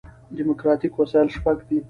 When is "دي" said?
1.67-1.77